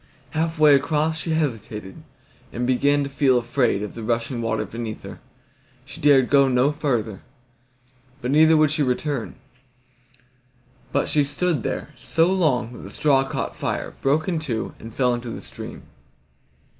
Half 0.31 0.57
way 0.57 0.73
across 0.73 1.15
she 1.15 1.33
hesitated, 1.35 2.01
and 2.51 2.65
began 2.65 3.03
to 3.03 3.09
feel 3.11 3.37
afraid 3.37 3.83
of 3.83 3.93
the 3.93 4.01
rushing 4.01 4.41
water 4.41 4.65
beneath 4.65 5.03
her. 5.03 5.19
She 5.85 6.01
dared 6.01 6.31
go 6.31 6.47
no 6.47 6.71
farther, 6.71 7.21
but 8.19 8.31
neither 8.31 8.57
would 8.57 8.71
she 8.71 8.81
return; 8.81 9.35
but 10.91 11.07
she 11.07 11.23
stood 11.23 11.61
there 11.61 11.89
so 11.95 12.33
long 12.33 12.71
that 12.73 12.79
the 12.79 12.89
straw 12.89 13.23
caught 13.23 13.55
fire, 13.55 13.93
broke 14.01 14.27
in 14.27 14.39
two, 14.39 14.73
and 14.79 14.91
fell 14.91 15.13
into 15.13 15.29
the 15.29 15.39
stream. 15.39 15.83